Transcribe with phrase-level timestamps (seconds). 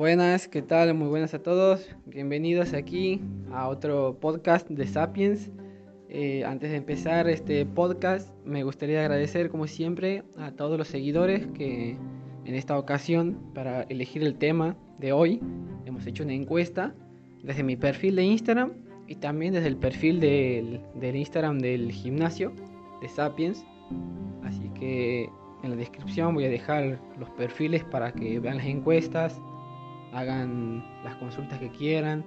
[0.00, 0.94] Buenas, ¿qué tal?
[0.94, 1.86] Muy buenas a todos.
[2.06, 3.20] Bienvenidos aquí
[3.52, 5.50] a otro podcast de Sapiens.
[6.08, 11.46] Eh, antes de empezar este podcast, me gustaría agradecer, como siempre, a todos los seguidores
[11.48, 11.98] que
[12.46, 15.38] en esta ocasión, para elegir el tema de hoy,
[15.84, 16.94] hemos hecho una encuesta
[17.42, 18.72] desde mi perfil de Instagram
[19.06, 22.54] y también desde el perfil del, del Instagram del gimnasio
[23.02, 23.66] de Sapiens.
[24.44, 25.28] Así que
[25.62, 29.38] en la descripción voy a dejar los perfiles para que vean las encuestas
[30.12, 32.24] hagan las consultas que quieran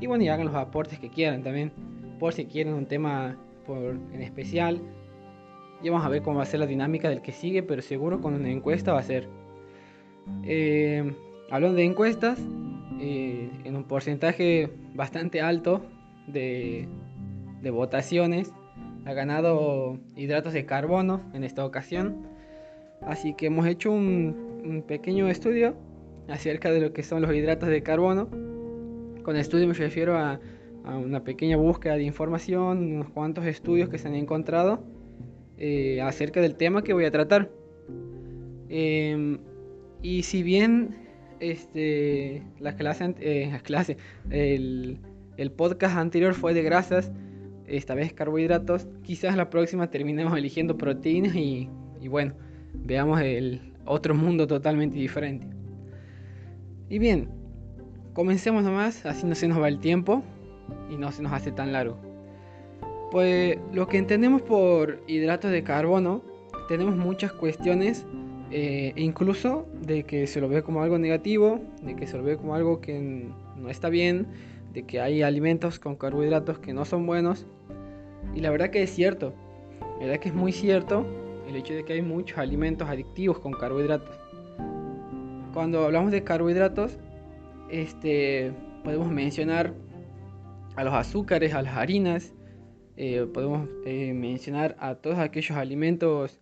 [0.00, 1.72] y bueno, y hagan los aportes que quieran también,
[2.18, 4.80] por si quieren un tema por, en especial.
[5.82, 8.20] Y vamos a ver cómo va a ser la dinámica del que sigue, pero seguro
[8.20, 9.28] con una encuesta va a ser.
[10.44, 11.12] Eh,
[11.50, 12.38] hablando de encuestas,
[13.00, 15.82] eh, en un porcentaje bastante alto
[16.26, 16.88] de,
[17.60, 18.52] de votaciones,
[19.04, 22.28] ha ganado hidratos de carbono en esta ocasión.
[23.02, 25.74] Así que hemos hecho un, un pequeño estudio
[26.28, 28.28] acerca de lo que son los hidratos de carbono.
[29.22, 30.40] Con estudio me refiero a,
[30.84, 34.84] una pequeña búsqueda de información, unos cuantos estudios que se han encontrado
[35.56, 37.50] eh, acerca del tema que voy a tratar.
[38.68, 39.38] Em,
[40.02, 40.94] y si bien
[41.40, 43.96] este, la clase, eh, clase
[44.28, 45.00] el,
[45.56, 47.10] podcast anterior fue de grasas,
[47.66, 51.70] esta vez carbohidratos, quizás la próxima terminemos eligiendo proteínas y,
[52.02, 52.34] y bueno,
[52.74, 55.53] veamos el otro mundo totalmente diferente.
[56.88, 57.28] Y bien,
[58.12, 60.22] comencemos nomás, así no se nos va el tiempo
[60.90, 61.96] y no se nos hace tan largo.
[63.10, 66.22] Pues lo que entendemos por hidratos de carbono,
[66.68, 68.04] tenemos muchas cuestiones,
[68.50, 72.36] eh, incluso de que se lo ve como algo negativo, de que se lo ve
[72.36, 74.26] como algo que no está bien,
[74.74, 77.46] de que hay alimentos con carbohidratos que no son buenos.
[78.34, 79.32] Y la verdad que es cierto,
[79.80, 81.06] la verdad que es muy cierto
[81.48, 84.23] el hecho de que hay muchos alimentos adictivos con carbohidratos
[85.54, 86.98] cuando hablamos de carbohidratos,
[87.70, 88.52] este,
[88.82, 89.72] podemos mencionar
[90.74, 92.34] a los azúcares, a las harinas,
[92.96, 96.40] eh, podemos eh, mencionar a todos aquellos alimentos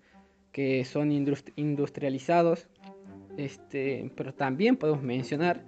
[0.51, 2.69] que son industrializados,
[3.37, 5.63] este, pero también podemos mencionar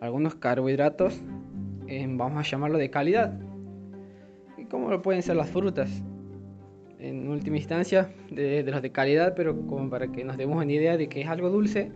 [0.00, 1.22] algunos carbohidratos,
[1.86, 3.40] eh, vamos a llamarlo de calidad.
[4.58, 6.02] ¿Y cómo lo pueden ser las frutas?
[6.98, 10.72] En última instancia, de, de los de calidad, pero como para que nos demos una
[10.72, 11.90] idea de que es algo dulce,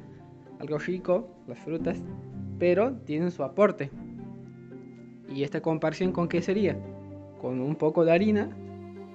[0.60, 2.02] algo rico, las frutas,
[2.58, 3.90] pero tienen su aporte.
[5.28, 6.76] ¿Y esta comparación con qué sería?
[7.40, 8.50] Con un poco de harina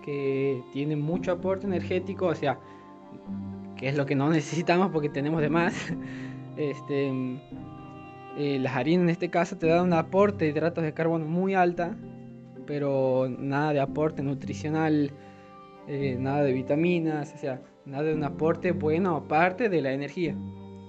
[0.04, 2.60] que tiene mucho aporte energético, o sea,
[3.78, 5.94] que es lo que no necesitamos porque tenemos de más.
[6.56, 7.12] Este,
[8.38, 11.56] eh, las harinas en este caso te dan un aporte de hidratos de carbono muy
[11.56, 11.98] alta,
[12.68, 15.10] pero nada de aporte nutricional,
[15.88, 20.36] eh, nada de vitaminas, o sea, nada de un aporte bueno aparte de la energía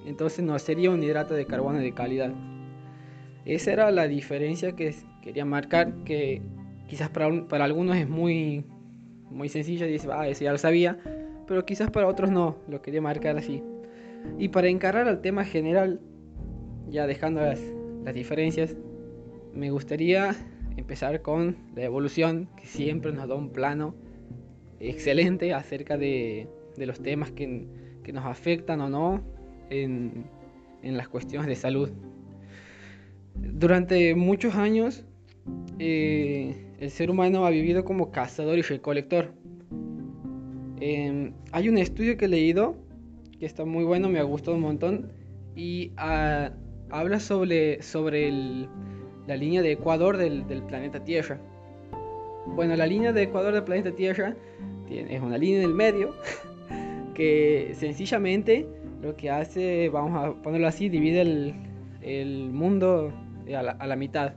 [0.05, 2.33] entonces no sería un hidrato de carbono de calidad.
[3.45, 6.43] Esa era la diferencia que quería marcar, que
[6.89, 8.65] quizás para, para algunos es muy,
[9.31, 10.99] muy sencilla, dice, ah, eso ya lo sabía,
[11.47, 13.63] pero quizás para otros no, lo quería marcar así.
[14.39, 16.01] Y para encarar al tema general,
[16.89, 17.61] ya dejando las,
[18.05, 18.77] las diferencias,
[19.53, 20.35] me gustaría
[20.77, 23.95] empezar con la evolución, que siempre nos da un plano
[24.81, 27.67] excelente acerca de, de los temas que,
[28.03, 29.23] que nos afectan o no,
[29.71, 30.25] en,
[30.83, 31.91] las cuestiones de salud.
[33.35, 35.05] Durante muchos años,
[35.79, 39.33] eh, el ser humano ha vivido como cazador y recolector.
[40.81, 42.77] Em, hay un estudio que he leído
[43.39, 45.13] que está muy bueno, me ha gustado un montón
[45.57, 46.51] y ah,
[46.91, 48.31] habla sobre, sobre
[49.27, 51.41] la línea de Ecuador del, planeta Tierra.
[52.47, 54.37] Bueno, la línea de Ecuador del planeta Tierra
[54.91, 56.15] es una línea en el medio
[57.15, 58.67] que sencillamente
[59.05, 63.13] lo que hace, vamos a ponerlo así, divide el, mundo
[63.55, 64.35] a la, mitad.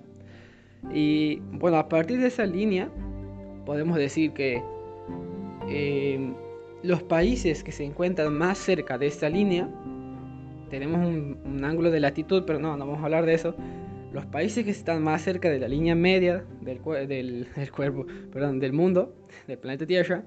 [0.94, 2.90] Y bueno, a partir de esa línea,
[3.66, 4.62] podemos decir que
[5.70, 6.36] em,
[6.84, 9.70] los países que se encuentran más cerca de esta línea,
[10.70, 13.56] tenemos un, ángulo de latitud, pero no, no vamos a hablar de eso.
[14.12, 18.74] Los países que están más cerca de la línea media del, del, cuerpo, perdón, del
[18.74, 19.16] mundo,
[19.48, 20.26] del planeta Tierra,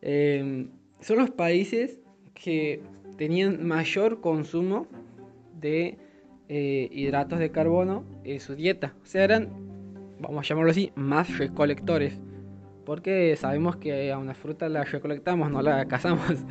[0.00, 0.70] em,
[1.00, 1.98] son los países
[2.34, 2.82] que
[3.16, 4.86] tenían mayor consumo
[5.58, 5.98] de
[6.48, 8.94] eh, hidratos de carbono en su dieta.
[9.02, 9.48] O sea, eran,
[10.20, 12.18] vamos a llamarlo así, más recolectores.
[12.84, 16.44] Porque sabemos que a una fruta la recolectamos, no la cazamos.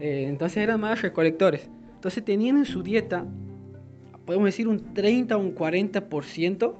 [0.00, 1.68] Eh, entonces eran más recolectores.
[1.94, 3.26] Entonces tenían en su dieta,
[4.24, 6.74] podemos decir un 30 o un 40%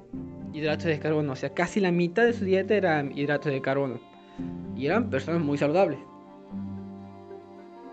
[0.53, 1.33] hidratos de carbono.
[1.33, 3.99] O sea, casi la mitad de su dieta eran hidratos de carbono.
[4.75, 5.99] Y eran personas muy saludables.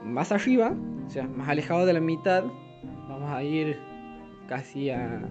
[0.05, 0.75] Más arriba
[1.07, 2.45] o sea, más alejado de la mitad,
[3.09, 3.79] vamos a ir
[4.49, 5.23] casi a,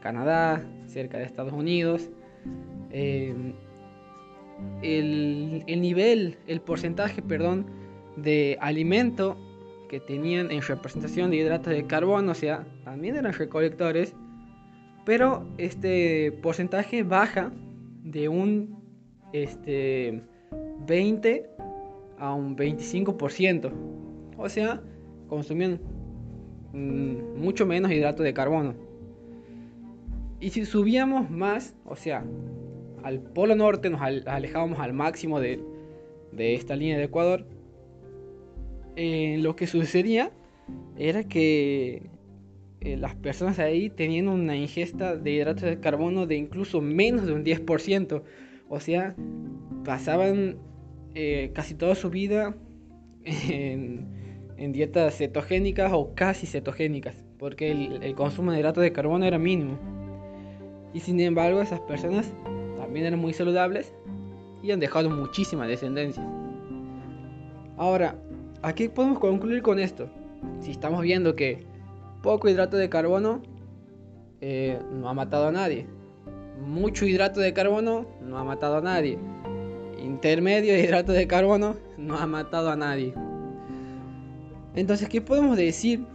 [0.00, 2.10] Canadá, cerca de Estados Unidos.
[2.90, 3.52] Em,
[4.82, 7.66] el, el, nivel, el porcentaje, perdón,
[8.16, 9.36] de alimento
[9.88, 14.14] que tenían en representación de hidratos de carbono, o sea, también eran recolectores,
[15.04, 17.52] pero este porcentaje baja
[18.04, 18.80] de un
[19.32, 20.22] este,
[20.86, 21.50] 20
[22.18, 23.72] a un 25%.
[24.40, 24.82] O sea,
[25.28, 25.78] consumían
[26.72, 28.74] mm, mucho menos hidrato de carbono.
[30.40, 32.24] Y si subíamos más, o sea,
[33.02, 35.60] al polo norte nos alejábamos al máximo de,
[36.38, 37.44] esta línea de Ecuador,
[38.96, 40.30] eh, lo que sucedía
[40.96, 42.08] era que
[42.80, 47.34] eh, las personas ahí tenían una ingesta de hidratos de carbono de incluso menos de
[47.34, 48.22] un 10%.
[48.70, 49.14] O sea,
[49.84, 50.56] pasaban
[51.14, 52.56] eh, casi toda su vida
[53.24, 54.19] en,
[54.68, 59.78] dietas cetogénicas o casi cetogénicas, porque el, consumo de hidratos de carbono era mínimo.
[60.92, 62.30] Y sin embargo, esas personas
[62.76, 63.94] también eran muy saludables
[64.62, 66.22] y han dejado muchísima descendencia.
[67.78, 68.16] Ahora,
[68.62, 70.10] aquí podemos concluir con esto?
[70.60, 71.64] Si estamos viendo que
[72.22, 73.40] poco hidrato de carbono
[74.42, 75.86] eh, no ha matado a nadie.
[76.66, 79.18] Mucho hidrato de carbono no ha matado a nadie.
[80.02, 83.14] Intermedio hidrato de carbono no ha matado a nadie.
[84.74, 86.06] Entonces, ¿qué podemos decir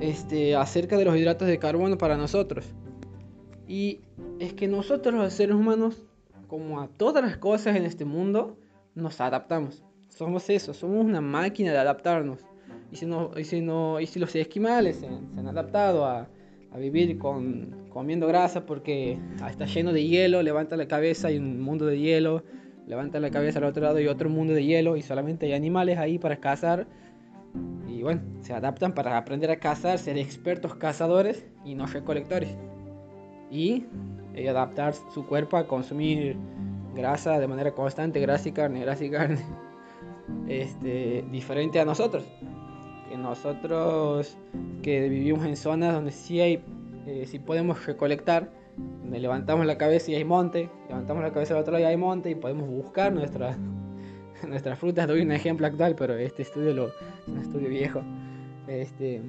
[0.00, 2.66] este, acerca de los hidratos de carbono para nosotros?
[3.68, 4.00] Y
[4.40, 6.02] es que nosotros los seres humanos,
[6.48, 8.56] como a todas las cosas en este mundo,
[8.94, 9.82] nos adaptamos.
[10.08, 12.40] Somos eso, somos una máquina de adaptarnos.
[12.90, 16.28] Y si, no, y si, no, y si los esquimales se, han adaptado a,
[16.72, 19.18] a, vivir con, comiendo grasa porque
[19.48, 22.42] está lleno de hielo, levanta la cabeza y un mundo de hielo,
[22.86, 25.98] levanta la cabeza al otro lado y otro mundo de hielo y solamente hay animales
[25.98, 26.86] ahí para cazar.
[28.02, 32.52] Y bueno, se adaptan para aprender a cazar, ser expertos cazadores y no recolectores.
[33.48, 33.86] Y,
[34.34, 36.36] y adaptar su cuerpo a consumir
[36.96, 39.38] grasa de manera constante, grasa y carne, grasa y carne.
[40.48, 42.24] Este, diferente a nosotros
[43.16, 44.36] nosotros
[44.82, 46.62] que vivimos en zonas donde sí hay,
[47.06, 48.50] eh, si podemos recolectar,
[49.10, 52.30] levantamos la cabeza y hay monte, levantamos la cabeza al otro lado y hay monte
[52.30, 53.56] y podemos buscar nuestras
[54.48, 55.06] nuestras frutas.
[55.06, 58.02] Doy un ejemplo actual, pero este estudio lo, es un estudio viejo,
[58.66, 59.22] este,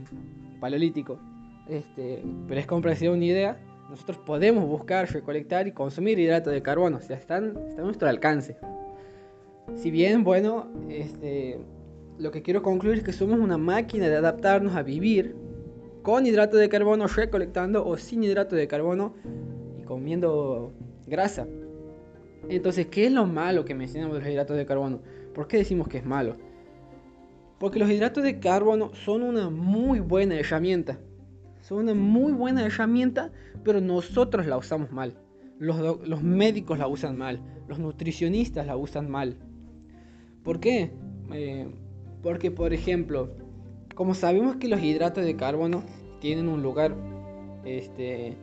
[0.60, 1.19] paleolítico.
[1.68, 3.57] Este, pero es para una idea,
[3.89, 8.10] nosotros podemos buscar, recolectar y consumir hidratos de carbono, o sea, están, están a nuestro
[8.10, 8.57] alcance.
[9.75, 11.57] Si bien, bueno, este,
[12.18, 15.36] lo que quiero concluir es que somos una máquina de adaptarnos a vivir
[16.01, 19.13] con hidrato de carbono, recolectando o sin hidrato de carbono
[19.80, 20.74] y comiendo
[21.07, 21.48] grasa.
[22.50, 25.00] Entonces, ¿qué es lo malo que mencionamos de los hidratos de carbono?
[25.34, 26.36] ¿Por qué decimos que es malo?
[27.60, 31.00] Porque los hidratos de carbono son una muy buena herramienta.
[31.62, 33.31] Son una muy buena herramienta,
[33.63, 35.16] pero nosotros la usamos mal.
[35.60, 37.40] Los, médicos la usan mal.
[37.68, 39.38] Los nutricionistas la usan mal.
[40.44, 40.92] ¿Por qué?
[41.31, 41.68] Eh,
[42.22, 43.31] porque, por ejemplo,
[43.96, 45.84] como sabemos que los hidratos de carbono
[46.19, 46.96] tienen un lugar
[47.63, 48.38] este,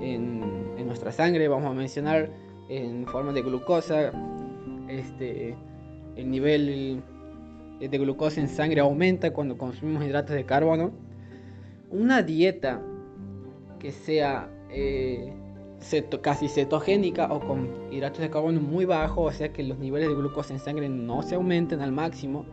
[0.00, 2.30] en, nuestra sangre, vamos a mencionar
[2.68, 4.12] en forma de glucosa,
[4.88, 5.56] este,
[6.16, 7.02] el nivel
[7.80, 10.92] de glucosa en sangre aumenta cuando consumimos hidratos de carbono.
[11.90, 12.82] Una dieta
[13.78, 15.32] que sea eh,
[16.22, 20.14] casi cetogénica o con hidratos de carbono muy bajos, o sea que los niveles de
[20.14, 22.44] glucosa en sangre no se aumenten al máximo,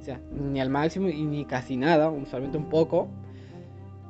[0.00, 3.08] o sea, ni al máximo y ni casi nada, solamente un poco,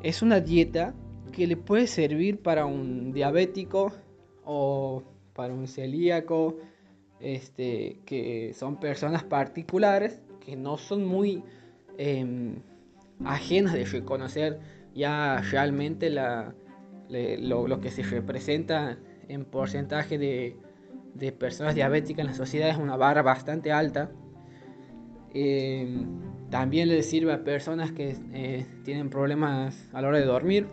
[0.03, 0.95] es una dieta
[1.33, 3.93] que le puede servir para un diabético
[4.45, 5.03] o
[5.35, 6.59] para un celíaco,
[7.21, 11.43] este, que son personas particulares que no son muy
[11.99, 12.57] em,
[13.25, 14.59] ajenas de reconocer
[14.95, 16.55] ya realmente la,
[17.09, 18.99] lo, que se representa
[19.29, 20.57] en porcentaje de,
[21.15, 24.11] de personas diabéticas en la sociedad es una barra bastante alta.
[25.33, 26.07] Em,
[26.51, 30.67] también le sirve a personas que eh, tienen problemas a la hora de dormir,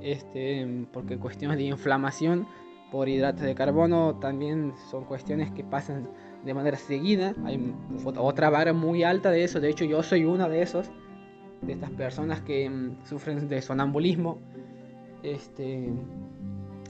[0.00, 2.46] este, porque cuestiones de inflamación
[2.90, 6.08] por hidratos de carbono también son cuestiones que pasan
[6.44, 7.34] de manera seguida.
[7.44, 7.74] Hay
[8.16, 10.90] otra vara muy alta de eso, de hecho yo soy uno de esos,
[11.62, 14.38] de estas personas que em, sufren de sonambulismo.
[15.22, 15.92] Este,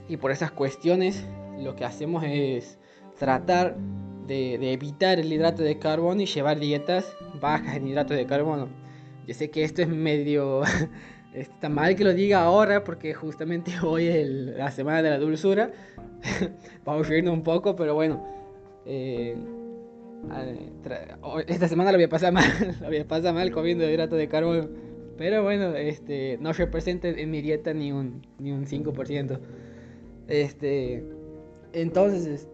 [0.07, 1.25] y por esas cuestiones
[1.59, 2.79] lo que hacemos es
[3.17, 3.77] tratar
[4.27, 8.69] de, evitar el hidrato de carbono y llevar dietas bajas en hidrato de carbono.
[9.27, 10.61] Yo sé que esto es medio...
[11.33, 15.71] Está mal que lo diga ahora porque justamente hoy es la semana de la dulzura.
[16.85, 18.25] Vamos a irnos un poco, pero bueno.
[18.85, 19.35] Eh,
[21.47, 22.45] esta semana lo voy a pasar mal.
[22.81, 24.67] lo voy a pasar mal comiendo hidrato de carbono.
[25.17, 29.39] Pero bueno, este, no representa en mi dieta ni un, ni un 5%.
[30.27, 31.03] Este,
[31.73, 32.47] entonces,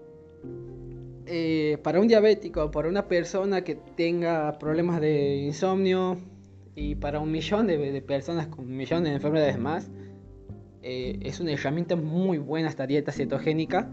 [1.26, 6.18] eh, para un diabético, para una persona que tenga problemas de insomnio
[6.78, 9.90] y para un millón de, personas con un millón de enfermedades más,
[10.84, 13.90] eh, es una herramienta muy buena esta dieta cetogénica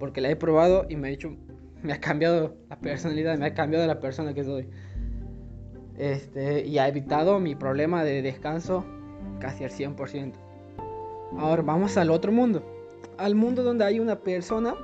[0.00, 1.36] porque la he probado y me ha hecho,
[1.80, 4.68] me ha cambiado la personalidad, me ha cambiado la persona que soy.
[5.96, 8.84] Este, y ha evitado mi problema de descanso
[9.38, 10.32] casi al 100%.
[11.38, 12.64] Ahora vamos al otro mundo.
[13.16, 14.74] Al mundo donde hay una persona,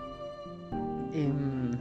[1.12, 1.72] em,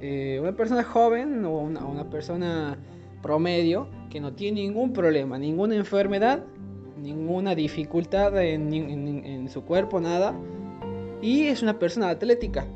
[0.00, 2.78] eh, una persona joven o una, persona
[3.22, 6.44] promedio que no tiene ningún problema, ninguna enfermedad,
[7.00, 10.34] ninguna dificultad en, su cuerpo, nada.
[11.22, 12.66] Y es una persona atlética.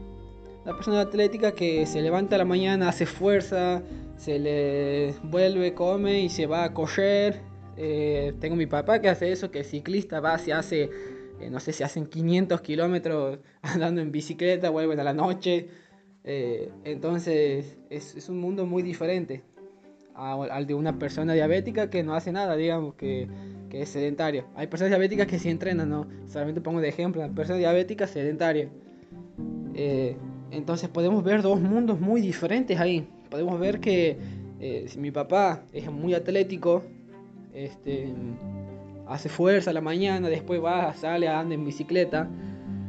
[0.65, 3.83] Una persona atlética que se levanta a la mañana, hace fuerza,
[4.17, 7.41] se le vuelve, come y se va a correr.
[7.77, 10.91] Eh, tengo mi papá que hace eso, que es ciclista, va, se hace,
[11.41, 15.69] eh, no sé si hacen 500 kilómetros andando en bicicleta, vuelven a la noche.
[16.23, 19.43] Eh, entonces es, un mundo muy diferente
[20.21, 23.29] al de una persona diabética que no hace nada, digamos, que,
[23.71, 24.45] que es sedentaria.
[24.55, 26.07] Hay personas diabéticas que sí entrenan, ¿no?
[26.27, 28.69] Solamente pongo de ejemplo, una persona diabética sedentaria.
[30.51, 34.19] entonces podemos ver dos mundos muy diferentes ahí podemos ver que
[34.61, 36.83] eh, si mi papá es muy atlético,
[37.55, 38.13] este,
[39.07, 42.29] hace fuerza a la mañana, después va, sale, anda en bicicleta,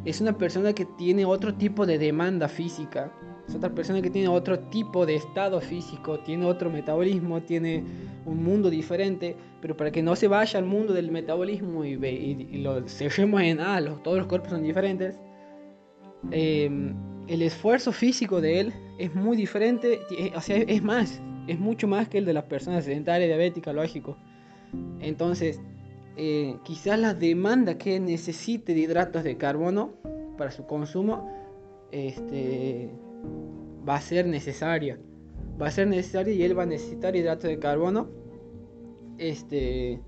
[0.03, 3.11] es una persona que tiene otro tipo de demanda física,
[3.47, 7.83] es otra persona que tiene otro tipo de estado físico, tiene otro metabolismo, tiene
[8.25, 11.95] un mundo diferente, pero para que no se vaya al mundo del metabolismo y,
[12.61, 15.19] lo cerremos en, ah, todos los cuerpos son diferentes,
[16.31, 16.69] eh,
[17.27, 21.87] el esfuerzo físico de él es muy diferente, eh, o sea, es más, es mucho
[21.87, 24.17] más que el de las personas sedentarias, diabéticas, lógico.
[24.99, 25.59] Entonces,
[26.17, 29.93] eh, quizás la demanda que necesite de hidratos de carbono
[30.37, 31.29] para su consumo
[31.91, 32.89] este,
[33.87, 34.99] va a ser necesaria.
[35.61, 38.09] Va a ser necesaria y él va a necesitar hidratos de carbono
[39.17, 40.01] este,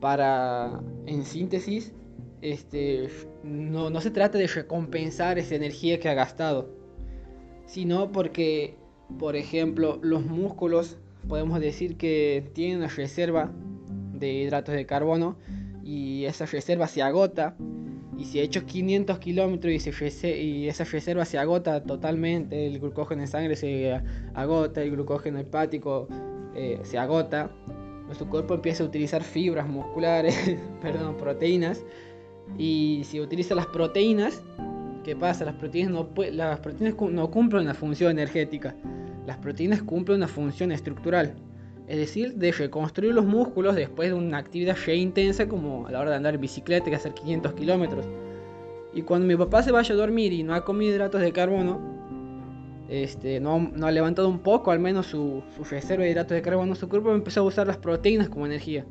[0.00, 1.92] para, en síntesis,
[2.42, 3.08] este,
[3.44, 6.70] no, no se trata de recompensar esa energía que ha gastado,
[7.66, 8.76] sino porque,
[9.18, 10.98] por ejemplo, los músculos
[11.28, 13.52] podemos decir que tienen una reserva
[14.14, 15.36] de hidratos de carbono
[15.84, 17.56] y esa reserva se agota.
[18.20, 23.22] Y si he hecho 500 kilómetros y, y esa reserva se agota totalmente, el glucógeno
[23.22, 23.98] en sangre se
[24.34, 26.06] agota, el glucógeno hepático
[26.54, 27.50] eh, se agota,
[28.04, 30.36] nuestro cuerpo empieza a utilizar fibras musculares,
[30.82, 31.82] perdón, proteínas,
[32.58, 34.42] y si utiliza las proteínas,
[35.02, 35.46] ¿qué pasa?
[35.46, 38.74] Las proteínas no, las proteínas no cumplen una función energética.
[39.26, 41.36] Las proteínas cumplen una función estructural.
[41.90, 45.98] Es decir, de reconstruir los músculos después de una actividad re intensa como a la
[45.98, 48.06] hora de andar bicicleta y hacer 500 kilómetros.
[48.94, 51.80] Y cuando mi papá se vaya a dormir y no ha comido hidratos de carbono,
[52.88, 56.42] este, no, no, ha levantado un poco al menos su, su, reserva de hidratos de
[56.42, 58.86] carbono, su cuerpo empezó a usar las proteínas como energía.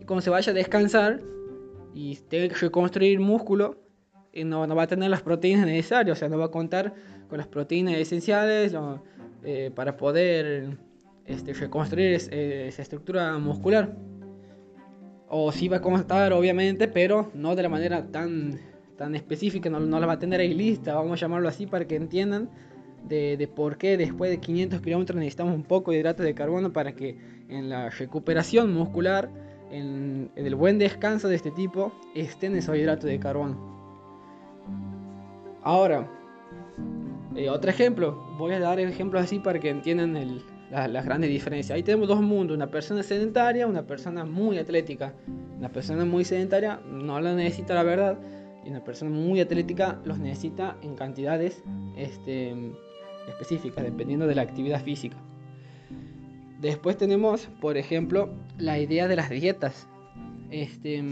[0.00, 1.20] Y cuando se vaya a descansar,
[1.94, 3.76] y tiene que reconstruir músculo,
[4.32, 6.94] y no, no, va a tener las proteínas necesarias, o sea, no va a contar
[7.28, 8.74] con las proteínas esenciales
[9.44, 10.89] eh, para poder
[11.30, 13.96] este, reconstruir eh, esa estructura muscular.
[15.28, 18.58] O sí va a contar, obviamente, pero no de la manera tan,
[18.96, 21.86] tan específica, no, no la va a tener ahí lista, vamos a llamarlo así para
[21.86, 22.50] que entiendan
[23.08, 26.72] de, de, por qué después de 500 kilómetros necesitamos un poco de hidratos de carbono
[26.72, 27.16] para que
[27.48, 29.30] en la recuperación muscular
[29.70, 33.70] en, el buen descanso de este tipo estén esos hidratos de carbono.
[35.62, 36.10] Ahora,
[37.36, 40.16] eh, otro ejemplo, voy a dar ejemplos así para que entiendan
[40.70, 41.74] las grandes diferencias.
[41.74, 45.12] Ahí tenemos dos mundos, una persona sedentaria, una persona muy atlética.
[45.58, 48.18] Una persona muy sedentaria no la necesita la verdad,
[48.64, 51.62] y una persona muy atlética los necesita en cantidades
[51.96, 52.54] este,
[53.28, 55.16] específicas, dependiendo de la actividad física.
[56.60, 59.88] Después tenemos, por ejemplo, la idea de las dietas.
[60.50, 61.02] Este,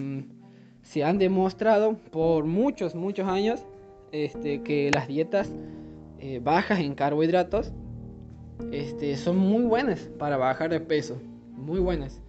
[0.82, 3.64] se han demostrado por muchos, muchos años
[4.12, 5.50] este, que las dietas
[6.20, 7.72] eh, bajas en carbohidratos
[8.72, 11.20] este, son muy buenas para bajar de peso.
[11.56, 12.20] Muy buenas.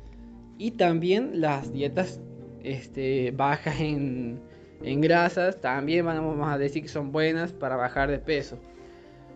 [0.57, 2.19] Y también las dietas
[2.63, 4.39] este, bajas en,
[4.83, 8.57] en grasas también vamos a decir que son buenas para bajar de peso.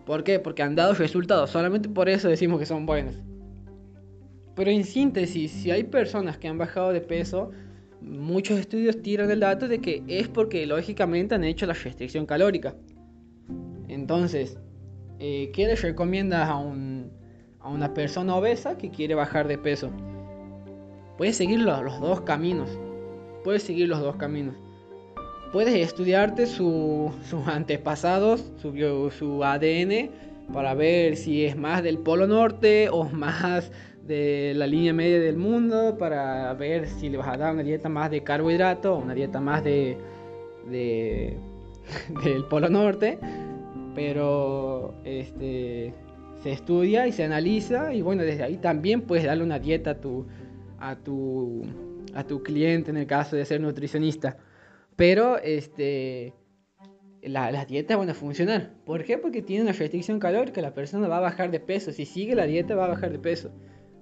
[0.06, 0.38] ¿Por qué?
[0.38, 1.50] Porque han dado resultados.
[1.50, 3.16] Solamente por eso decimos que son buenas.
[4.54, 7.50] Pero en síntesis, si hay personas que han bajado de peso,
[8.00, 12.74] muchos estudios tiran el dato de que es porque lógicamente han hecho la restricción calórica.
[13.88, 14.58] Entonces,
[15.26, 17.10] eh, ¿qué les recomiendas a, un,
[17.60, 19.90] a una persona obesa que quiere bajar de peso?
[21.16, 22.68] puedes seguir los, dos caminos.
[23.42, 24.54] Puedes seguir los dos caminos.
[25.50, 27.12] Puedes estudiarte sus
[27.46, 30.10] antepasados, su, ADN,
[30.52, 33.70] para ver si es más del Polo Norte o más
[34.02, 37.88] de la línea media del mundo, para ver si le vas a dar una dieta
[37.88, 39.96] más de carbohidrato o una dieta más de
[42.24, 43.18] del Polo Norte.
[43.94, 45.94] Pero este
[46.44, 50.00] se estudia y se analiza y bueno, desde ahí también puedes darle una dieta a
[50.00, 50.26] tu,
[50.78, 51.62] a tu,
[52.14, 54.36] a tu cliente en el caso de ser nutricionista.
[54.94, 56.34] Pero este,
[57.22, 58.72] la, las dietas van a funcionar.
[58.84, 59.16] ¿Por qué?
[59.16, 61.92] Porque tiene una restricción calórica, la persona va a bajar de peso.
[61.92, 63.50] Si sigue la dieta va a bajar de peso.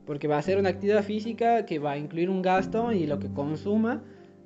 [0.05, 3.21] Porque va a ser una actividad física que va a incluir un gasto y lo
[3.21, 4.03] que consuma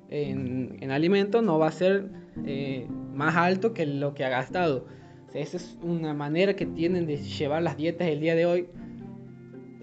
[0.09, 2.11] en, en alimento no va a ser
[2.45, 4.85] eh, más alto que lo que ha gastado
[5.33, 8.67] esa es una manera que tienen de llevar las dietas el día de hoy.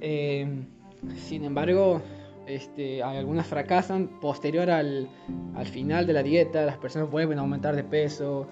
[0.00, 0.64] Eh,
[1.16, 2.02] sin embargo,
[2.46, 5.08] este, algunas fracasan posterior al,
[5.64, 8.48] final de la dieta, las personas vuelven a aumentar de peso.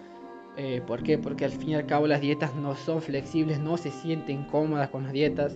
[0.57, 1.19] Eh, ¿Por qué?
[1.19, 4.91] Porque al fin y al cabo las dietas no son flexibles, no se sienten cómodas
[4.91, 5.55] con las dietas.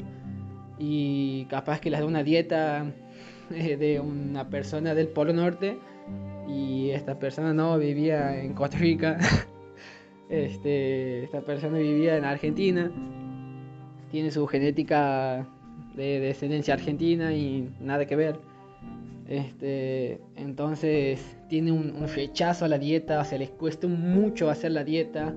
[0.79, 2.93] Y capaz que las de una dieta
[3.51, 5.79] eh, de una persona del Polo Norte
[6.49, 9.19] y esta persona no vivía en Costa Rica.
[10.29, 12.91] Este, esta persona vivía en Argentina,
[14.11, 15.47] tiene su genética
[15.95, 18.39] de descendencia argentina y nada que ver.
[19.29, 24.85] Este, entonces tiene un, rechazo a la dieta, o sea, les cuesta mucho hacer la
[24.85, 25.35] dieta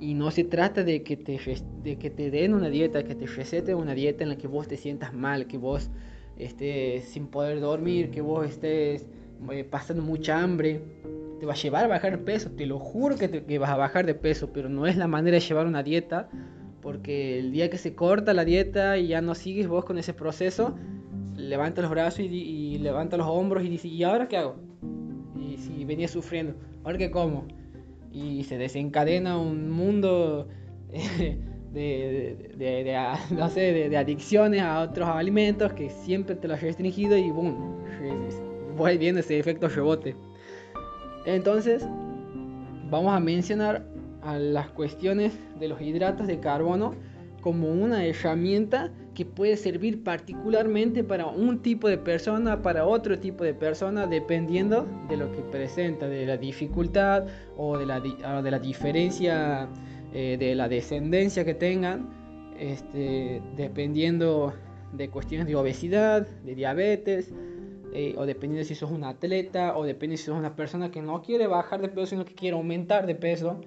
[0.00, 1.38] y no se trata de que te,
[1.82, 4.68] de que te den una dieta, que te receten una dieta en la que vos
[4.68, 5.90] te sientas mal, que vos
[6.38, 9.06] estés sin poder dormir, que vos estés
[9.50, 10.80] eh, pasando mucha hambre
[11.42, 13.76] te va a llevar a bajar de peso, te lo juro que, te, vas a
[13.76, 16.28] bajar de peso, pero no es la manera de llevar una dieta,
[16.80, 20.14] porque el día que se corta la dieta y ya no sigues vos con ese
[20.14, 20.76] proceso,
[21.34, 24.54] levanta los brazos y, levanta los hombros y dice, ¿y ahora qué hago?
[25.36, 27.48] Y si venía sufriendo, ¿ahora qué como?
[28.12, 30.46] Y se desencadena un mundo
[30.92, 37.18] de, de, no sé, de, adicciones a otros alimentos que siempre te los has restringido
[37.18, 37.82] y boom,
[38.96, 40.14] viendo ese efecto rebote.
[41.24, 41.86] Entonces,
[42.90, 43.84] vamos a mencionar
[44.38, 46.94] las cuestiones de los hidratos de carbono
[47.40, 53.44] como una herramienta que puede servir particularmente para un tipo de persona, para otro tipo
[53.44, 58.58] de persona, dependiendo de lo que presenta, de la dificultad o de la, de la
[58.58, 59.68] diferencia
[60.14, 62.10] eh, de la descendencia que tengan,
[62.58, 64.52] este, dependiendo
[64.92, 67.32] de cuestiones de obesidad, de diabetes,
[67.92, 71.22] eh, o dependiendo si sos un atleta, o depende si sos una persona que no
[71.22, 73.60] quiere bajar de peso, sino que quiere aumentar de peso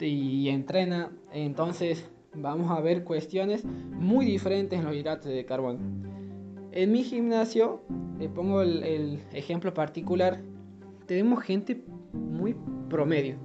[0.00, 1.10] y entrena.
[1.32, 5.78] Entonces vamos a ver cuestiones muy diferentes en los hidratos de carbono.
[6.72, 7.82] En mi gimnasio,
[8.18, 10.40] le pongo el, ejemplo particular,
[11.06, 12.56] tenemos gente muy
[12.90, 13.36] promedio.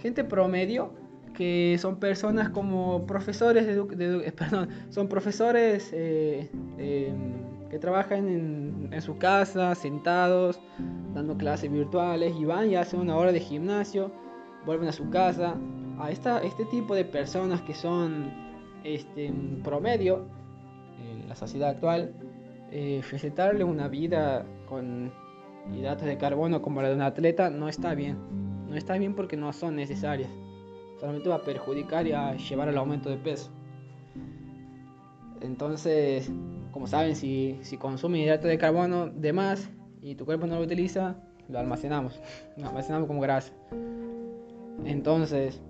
[0.00, 0.92] Gente promedio
[1.34, 7.43] que son personas como profesores de, perdón, son profesores eh, em,
[7.74, 10.60] que trabajan en, su casa, sentados,
[11.12, 14.12] dando clases virtuales y van y hacen una hora de gimnasio,
[14.64, 15.56] vuelven a su casa.
[15.98, 18.30] A esta, este tipo de personas que son
[18.84, 20.24] este, en promedio
[21.00, 22.14] en la sociedad actual,
[22.70, 25.12] eh, recetarle una vida con
[25.74, 28.18] hidratos de carbono como la de un atleta no está bien.
[28.68, 30.30] No está bien porque no son necesarias.
[31.00, 33.50] Solamente va a perjudicar y a llevar al aumento de peso.
[35.40, 36.30] Entonces,
[36.74, 39.70] como saben, si, si consume hidrato de carbono de más
[40.02, 41.14] y tu cuerpo no lo utiliza,
[41.48, 42.20] lo almacenamos.
[42.56, 43.52] Lo almacenamos como grasa.
[44.84, 45.60] Entonces,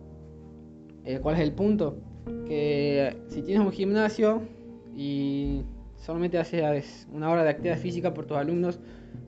[1.04, 1.98] eh, ¿cuál es el punto?
[2.46, 4.44] Que si tienes un gimnasio
[4.96, 5.60] y
[5.98, 8.80] solamente haces una hora de actividad física por tus alumnos,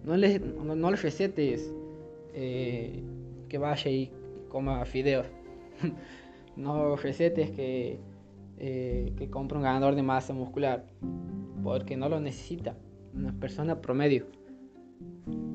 [0.02, 1.70] no les, no, les recetes
[2.32, 3.02] eh,
[3.50, 4.10] que vaya y
[4.48, 5.26] coma fideos.
[6.56, 7.98] no recetes que,
[8.56, 10.86] eh, que compre un ganador de masa muscular
[11.66, 12.76] porque no lo necesita
[13.12, 14.26] una persona promedio.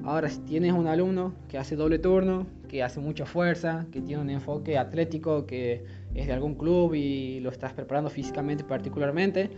[0.03, 4.21] Ahora, si tienes un alumno que hace doble turno, que hace mucha fuerza, que tiene
[4.21, 9.51] un enfoque atlético, que es de algún club y lo estás preparando físicamente particularmente,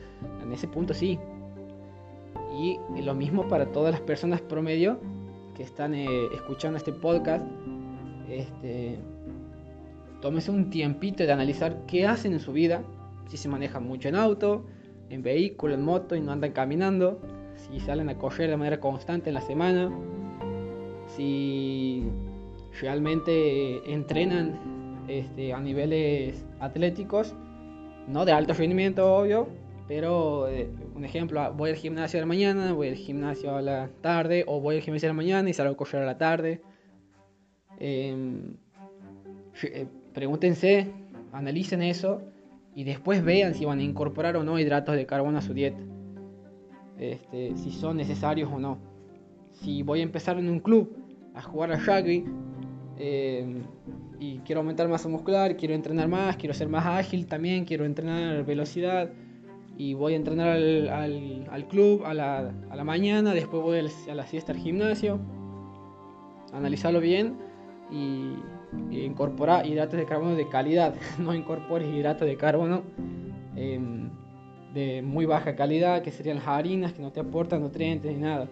[0.43, 1.17] en ese punto sí.
[2.55, 4.99] Y lo mismo para todas las personas promedio
[5.55, 7.43] que están eh, escuchando este podcast.
[8.29, 8.99] Este,
[10.21, 12.83] tómese un tiempito de analizar qué hacen en su vida,
[13.27, 14.67] si se manejan mucho en auto,
[15.09, 17.19] en vehículo, en moto y no andan caminando,
[17.55, 19.91] si salen a correr de manera constante en la semana,
[21.07, 22.03] si
[22.81, 27.35] realmente entrenan este, a niveles atléticos,
[28.07, 29.47] no de alto rendimiento obvio,
[29.85, 33.61] Pero, eh, un ejemplo, ah, voy al gimnasio a la mañana, voy al gimnasio a
[33.61, 36.17] la tarde, o voy al gimnasio a la mañana y salgo a correr a la
[36.17, 36.61] tarde.
[37.79, 38.55] Em,
[39.63, 40.87] eh, pregúntense,
[41.33, 42.21] analicen eso
[42.75, 45.81] y después vean si van a incorporar o no hidratos de carbono a su dieta.
[46.97, 48.77] Este, si son necesarios o no.
[49.51, 50.97] Si voy a empezar en un club
[51.35, 52.25] a jugar al rugby
[52.97, 53.63] em,
[54.19, 58.45] y quiero aumentar masa muscular, quiero entrenar más, quiero ser más ágil también, quiero entrenar
[58.45, 59.11] velocidad
[59.77, 64.27] y voy a entrenar al, club a la, a la, mañana, después voy a la
[64.27, 65.19] siesta al gimnasio,
[66.53, 67.35] analizarlo bien
[67.91, 68.35] y,
[68.91, 72.83] incorporar hidratos de carbono de calidad, no incorpores hidratos de carbono
[73.55, 74.09] em,
[74.73, 78.47] de muy baja calidad, que serían las harinas, que no te aportan nutrientes ni nada,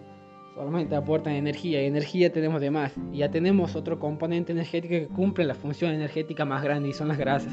[0.54, 5.06] solamente aportan energía, y energía tenemos de más, y ya tenemos otro componente energético que
[5.08, 7.52] cumple la función energética más grande y son las grasas.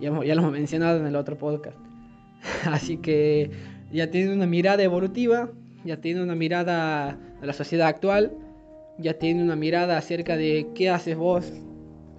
[0.00, 1.76] Ya, ya lo hemos mencionado en el otro podcast.
[2.66, 3.50] Así que
[3.90, 5.50] ya tiene una mirada evolutiva,
[5.84, 8.32] ya tiene una mirada a la sociedad actual,
[8.98, 11.52] ya tiene una mirada acerca de qué haces vos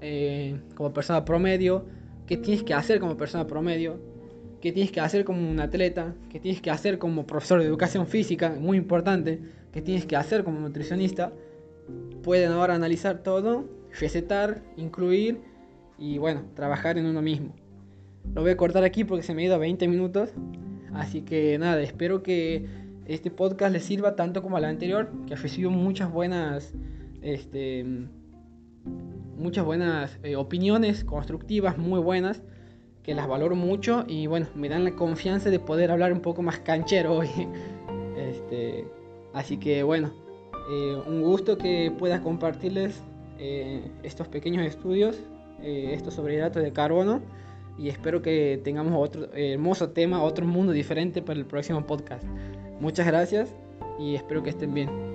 [0.01, 1.85] eh, como persona promedio,
[2.25, 3.99] qué tienes que hacer como persona promedio,
[4.61, 8.07] qué tienes que hacer como un atleta, qué tienes que hacer como profesor de educación
[8.07, 9.39] física, muy importante,
[9.71, 11.33] qué tienes que hacer como nutricionista.
[12.23, 13.67] Pueden ahora analizar todo,
[13.99, 15.39] recetar, incluir
[15.97, 17.53] y bueno, trabajar en uno mismo.
[18.33, 20.29] Lo voy a cortar aquí porque se me ha ido a 20 minutos.
[20.93, 22.65] Así que nada, espero que
[23.09, 26.73] este podcast les sirva tanto como el anterior, que ha recibido muchas buenas,
[27.23, 27.83] este,
[29.35, 32.43] muchas buenas eh, opiniones constructivas, muy buenas,
[33.01, 36.43] que las valoro mucho y bueno, me dan la confianza de poder hablar un poco
[36.43, 37.29] más canchero hoy.
[38.19, 38.85] Este,
[39.33, 40.11] así que bueno,
[40.69, 43.01] eh, un gusto que pueda compartirles
[43.39, 45.17] eh, estos pequeños estudios,
[45.63, 47.21] estos sobre hidratos de carbono
[47.77, 52.23] y espero que tengamos otro hermoso tema, otro mundo diferente para el próximo podcast.
[52.79, 53.53] Muchas gracias
[53.99, 55.08] y espero que estén bien.